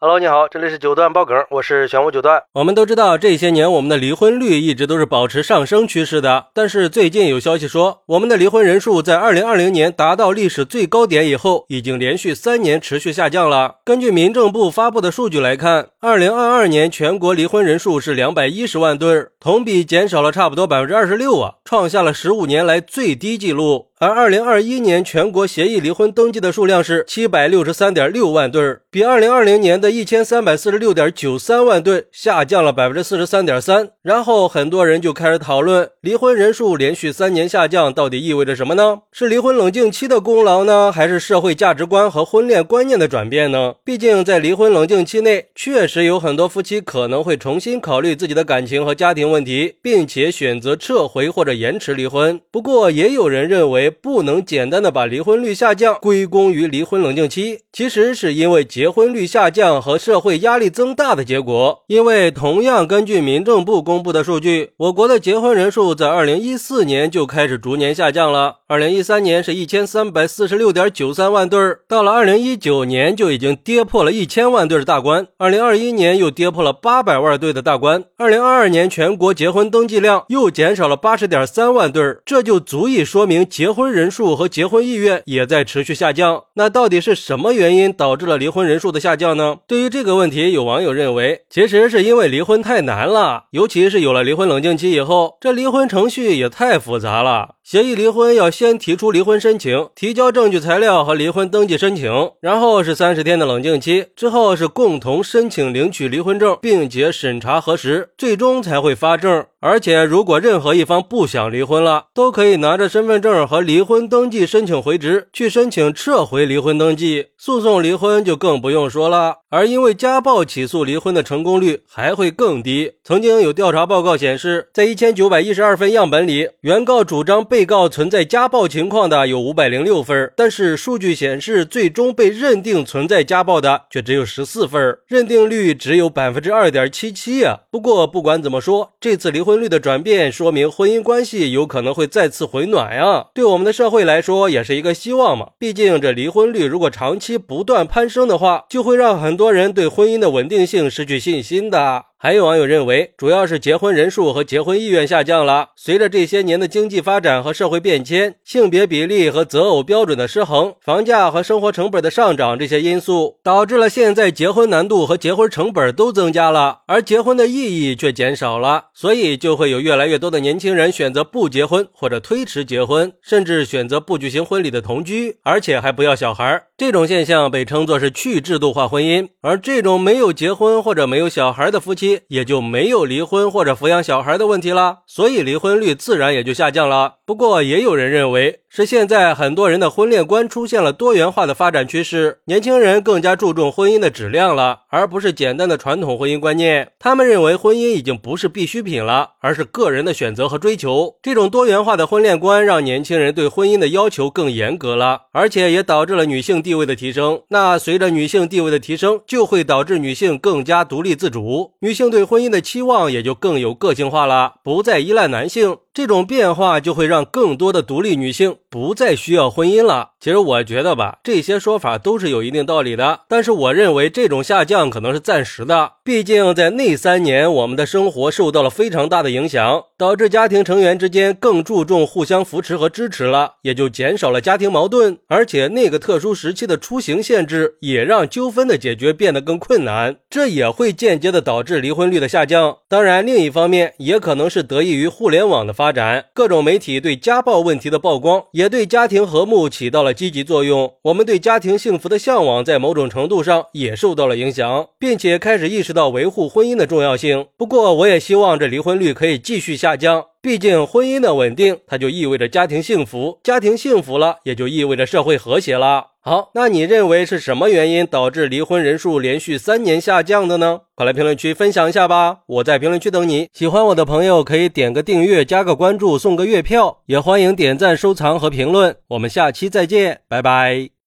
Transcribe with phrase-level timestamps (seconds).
[0.00, 2.40] Hello，你好，这里是九段爆梗，我是玄武九段。
[2.52, 6.50] 我们都知道，这些年我们的离婚率一直都是保持上升趋势的。
[6.54, 13.78] 但是最近有消息说，我们的离婚人数在二零二零年达到历史最高点以后，已经连续三年持续下降了。
[13.84, 23.87] 根据民政部发布的数据来看，二零二二年全国离婚人数是两百一十万对，同比减少了差不多百分之二十六啊，创下了十五年来最低纪录。
[24.00, 33.88] 而二零二一年全国协议离婚登记的数量是七百六十三点六万对，比二零二零年的一千三百四十六点九三万对下降了百分之四十三点三。
[34.02, 39.00] 然后很多人就开始讨论，离婚人数连续三年下降到底意味着什么呢？
[39.10, 43.74] 是离婚冷静期的功劳呢，还是社会价值观和婚恋观念的转变呢？
[43.84, 52.40] 毕竟在离婚冷静期内，确实有很多夫妻可能会重新考虑自己的感情和家庭问题，并且选择撤回或者延迟离婚。
[52.52, 53.87] 不过也有人认为。
[53.90, 61.84] 不能简单的把离婚率下降归功于离婚冷静期，其实是因为结婚率下降和社会压力增大的结果。
[61.86, 68.56] 因为同样根据民政部公布的数据，我国的结婚人数在二零一四年就开始逐年下降了。
[68.66, 86.42] 二零一三年是一千三百四十六点九三万对儿，到了二零一九年就已经跌破了一千万对的大关，二零二一年又跌破了八百万对的大关，二零二二年全国结婚登记量又减少了八十点三万对儿，这就足以说明结婚婚人数和结婚意愿也在持续下降。
[86.54, 89.58] 那到底是什么原因导致了离婚人数的下降呢？
[89.68, 97.54] 对于这个问题，有网友认为，其实是因为离婚太难了，尤其是有了离婚冷静期以后，这离婚程序也太复杂了。
[97.70, 102.10] 协议离婚要先提出离婚申请，提交证据材料和离婚登记申请，
[102.40, 109.44] 然后是三十天的冷静期，之后是共同申请领取离婚证，并且审查核实，最终才会发证。
[109.60, 117.26] 而且，如果任何一方不想离婚了，都可以拿着身份证和离婚登记申请回执，去申请撤回离婚登记。
[117.36, 119.38] 诉讼离婚就更不用说了。
[119.50, 122.92] 而因为家暴起诉离婚的成功率还会更低。
[123.02, 137.62] 曾经有调查报告显示，在一千九百一十二份样本里，原告主张被被告存在家暴情况的有五百零六份，但是数据显示，最终被认定存在家暴的却只有十四分，认定率只有百分之二点七七啊。
[137.72, 139.48] 不过不管怎么说，这次离婚。
[139.48, 145.52] 婚率的转变说明婚姻关系有可能会再次回暖呀，对我们的社会来说也是一个希望嘛。
[145.58, 152.04] 毕竟这离婚率如果长期不断攀升的话，就会让很多人对婚姻的稳定性失去信心的。
[152.20, 155.68] 还有网友认为，主要是结婚人数和结婚意愿下降了。
[155.76, 168.86] 随着这些年的经济发展和社会变迁，性别比例和择偶标准的失衡，房价和生活成本的上涨，这些因素导致了现在结婚难度和结婚成本都增加了，而结婚的意义却减少了。
[168.92, 176.67] 所以就会有越来越多的年轻人选择不结婚或者推迟结婚，甚至选择不举行婚礼的同居，而且还不要小孩。
[176.78, 179.30] 这种现象被称作是去制度化婚姻。
[179.42, 182.20] 而这种没有结婚或者没有小孩的夫妻。
[182.28, 187.17] 也就没有离婚或者抚养小孩的问题了，所以离婚率自然也就下降了。
[187.28, 196.92] 不过，也有人认为是现在很多人的婚恋观出现了多元化的发展趋势，年轻人更加注重婚姻的质量了，而不是简单的传统婚姻观念。
[196.98, 201.16] 他们认为婚姻已经不是必需品了，而是个人的选择和追求。
[201.20, 207.42] 这种多元化的婚恋观让年轻人对婚姻的要求更严格了，而且也导致了女性地位的提升。
[207.48, 215.76] 那随着女性地位的提升，就会导致女性更加独立自主，女性对婚姻的期望也就更有个性化了，不再依赖男性。
[215.98, 220.10] 这种变化就会让更多的独立女性不再需要婚姻了。
[220.20, 223.22] 其实我觉得吧，这些说法都是有一定道理的。
[223.26, 235.18] 但是我认为这种下降可能是暂时的，毕竟在那三年，我们的生活受到了非常大的影响，导致家庭成员之间更注重互相扶持和支持了，也就减少了家庭矛盾。
[235.28, 242.78] 而且那个特殊时期的出行限制也让纠纷的解决变得更困难，这也会间接的导致离婚率的下降。
[242.88, 245.92] 当然，另一方面也可能是得益于互联网的发。
[245.92, 250.94] 展各种媒体对家暴问题的曝光，也对家庭和睦起到了积极作用。
[251.02, 257.46] 我们对家庭幸福的向往，在某种程度上也受到了影响，并且开始意识到要维护婚姻的重要性。
[257.56, 260.24] 不过，我也希望这离婚率可以继续下降。
[260.40, 266.06] 毕竟，婚姻的稳定，它就意味着家庭幸福；家庭幸福了，也就意味着社会和谐了。
[266.20, 270.80] 好，那你认为是什么原因导致离婚人数连续三年下降的呢？
[270.94, 272.38] 快来评论区分享一下吧！
[272.46, 273.48] 我在评论区等你。
[273.52, 278.96] 喜欢我的朋友可以点个订阅、加个关注、送个月票，也欢迎点赞、收藏和评论。
[279.08, 280.90] 我们下期再见，拜拜。